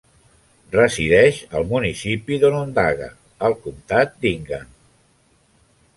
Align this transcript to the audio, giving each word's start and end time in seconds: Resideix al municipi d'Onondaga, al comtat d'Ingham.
Resideix 0.75 1.41
al 1.59 1.67
municipi 1.73 2.39
d'Onondaga, 2.45 3.13
al 3.49 3.59
comtat 3.67 4.17
d'Ingham. 4.25 4.73